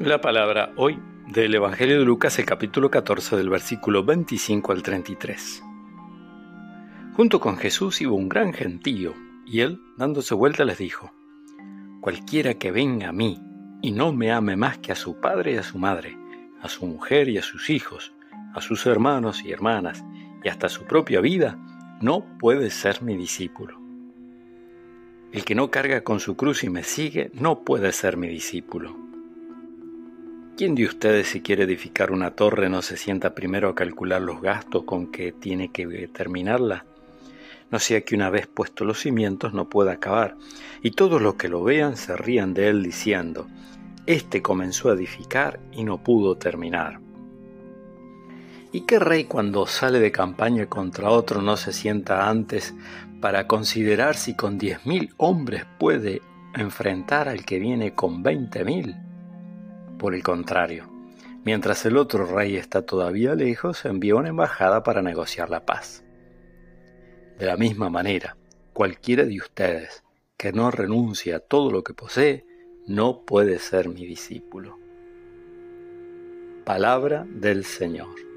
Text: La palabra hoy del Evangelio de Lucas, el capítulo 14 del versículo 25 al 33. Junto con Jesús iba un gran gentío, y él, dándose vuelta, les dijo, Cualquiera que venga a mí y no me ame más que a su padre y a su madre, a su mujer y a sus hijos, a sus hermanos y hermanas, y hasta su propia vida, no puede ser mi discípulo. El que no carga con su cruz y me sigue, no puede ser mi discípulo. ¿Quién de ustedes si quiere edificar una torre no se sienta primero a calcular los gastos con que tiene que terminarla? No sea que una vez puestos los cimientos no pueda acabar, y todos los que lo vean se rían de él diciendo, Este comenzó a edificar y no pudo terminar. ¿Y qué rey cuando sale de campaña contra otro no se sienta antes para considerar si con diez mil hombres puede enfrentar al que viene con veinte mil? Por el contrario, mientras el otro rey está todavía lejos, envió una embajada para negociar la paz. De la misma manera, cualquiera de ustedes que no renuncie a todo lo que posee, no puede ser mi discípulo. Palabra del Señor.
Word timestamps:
La 0.00 0.20
palabra 0.20 0.72
hoy 0.74 0.98
del 1.28 1.54
Evangelio 1.54 2.00
de 2.00 2.04
Lucas, 2.04 2.40
el 2.40 2.44
capítulo 2.44 2.90
14 2.90 3.36
del 3.36 3.48
versículo 3.48 4.04
25 4.04 4.72
al 4.72 4.82
33. 4.82 5.62
Junto 7.14 7.38
con 7.38 7.56
Jesús 7.56 8.00
iba 8.00 8.10
un 8.10 8.28
gran 8.28 8.52
gentío, 8.52 9.14
y 9.46 9.60
él, 9.60 9.80
dándose 9.96 10.34
vuelta, 10.34 10.64
les 10.64 10.78
dijo, 10.78 11.12
Cualquiera 12.00 12.54
que 12.54 12.72
venga 12.72 13.10
a 13.10 13.12
mí 13.12 13.40
y 13.82 13.92
no 13.92 14.12
me 14.12 14.32
ame 14.32 14.56
más 14.56 14.78
que 14.78 14.90
a 14.90 14.96
su 14.96 15.20
padre 15.20 15.52
y 15.52 15.56
a 15.58 15.62
su 15.62 15.78
madre, 15.78 16.18
a 16.60 16.68
su 16.68 16.86
mujer 16.86 17.28
y 17.28 17.38
a 17.38 17.42
sus 17.42 17.70
hijos, 17.70 18.12
a 18.52 18.60
sus 18.60 18.86
hermanos 18.86 19.44
y 19.44 19.52
hermanas, 19.52 20.04
y 20.42 20.48
hasta 20.48 20.68
su 20.68 20.86
propia 20.86 21.20
vida, 21.20 21.56
no 22.00 22.36
puede 22.40 22.70
ser 22.70 23.00
mi 23.00 23.16
discípulo. 23.16 23.80
El 25.30 25.44
que 25.44 25.54
no 25.54 25.70
carga 25.70 26.02
con 26.02 26.18
su 26.18 26.36
cruz 26.36 26.64
y 26.64 26.68
me 26.68 26.82
sigue, 26.82 27.30
no 27.32 27.60
puede 27.60 27.92
ser 27.92 28.16
mi 28.16 28.26
discípulo. 28.26 29.03
¿Quién 30.56 30.76
de 30.76 30.84
ustedes 30.84 31.30
si 31.30 31.40
quiere 31.40 31.64
edificar 31.64 32.12
una 32.12 32.30
torre 32.30 32.68
no 32.68 32.80
se 32.80 32.96
sienta 32.96 33.34
primero 33.34 33.68
a 33.68 33.74
calcular 33.74 34.22
los 34.22 34.40
gastos 34.40 34.84
con 34.84 35.10
que 35.10 35.32
tiene 35.32 35.72
que 35.72 36.06
terminarla? 36.06 36.84
No 37.72 37.80
sea 37.80 38.02
que 38.02 38.14
una 38.14 38.30
vez 38.30 38.46
puestos 38.46 38.86
los 38.86 39.00
cimientos 39.00 39.52
no 39.52 39.68
pueda 39.68 39.94
acabar, 39.94 40.36
y 40.80 40.92
todos 40.92 41.20
los 41.20 41.34
que 41.34 41.48
lo 41.48 41.64
vean 41.64 41.96
se 41.96 42.16
rían 42.16 42.54
de 42.54 42.68
él 42.68 42.84
diciendo, 42.84 43.48
Este 44.06 44.42
comenzó 44.42 44.90
a 44.90 44.94
edificar 44.94 45.58
y 45.72 45.82
no 45.82 46.04
pudo 46.04 46.36
terminar. 46.36 47.00
¿Y 48.70 48.82
qué 48.82 49.00
rey 49.00 49.24
cuando 49.24 49.66
sale 49.66 49.98
de 49.98 50.12
campaña 50.12 50.66
contra 50.66 51.10
otro 51.10 51.42
no 51.42 51.56
se 51.56 51.72
sienta 51.72 52.28
antes 52.28 52.76
para 53.20 53.48
considerar 53.48 54.14
si 54.14 54.36
con 54.36 54.56
diez 54.56 54.86
mil 54.86 55.12
hombres 55.16 55.66
puede 55.80 56.22
enfrentar 56.54 57.28
al 57.28 57.44
que 57.44 57.58
viene 57.58 57.92
con 57.96 58.22
veinte 58.22 58.64
mil? 58.64 59.03
Por 60.04 60.14
el 60.14 60.22
contrario, 60.22 60.86
mientras 61.46 61.86
el 61.86 61.96
otro 61.96 62.26
rey 62.26 62.56
está 62.56 62.82
todavía 62.82 63.34
lejos, 63.34 63.86
envió 63.86 64.18
una 64.18 64.28
embajada 64.28 64.82
para 64.82 65.00
negociar 65.00 65.48
la 65.48 65.64
paz. 65.64 66.04
De 67.38 67.46
la 67.46 67.56
misma 67.56 67.88
manera, 67.88 68.36
cualquiera 68.74 69.24
de 69.24 69.38
ustedes 69.38 70.04
que 70.36 70.52
no 70.52 70.70
renuncie 70.70 71.32
a 71.32 71.40
todo 71.40 71.70
lo 71.70 71.82
que 71.82 71.94
posee, 71.94 72.44
no 72.86 73.24
puede 73.24 73.58
ser 73.58 73.88
mi 73.88 74.04
discípulo. 74.04 74.78
Palabra 76.66 77.24
del 77.26 77.64
Señor. 77.64 78.33